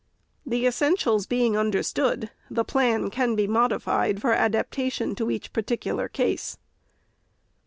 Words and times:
The 0.47 0.65
essentials 0.65 1.27
being 1.27 1.55
understood, 1.55 2.31
the 2.49 2.63
plan 2.63 3.11
can 3.11 3.35
be 3.35 3.45
modified 3.45 4.19
for 4.19 4.33
adaptation 4.33 5.13
to 5.13 5.29
each 5.29 5.53
particular 5.53 6.09
case. 6.09 6.57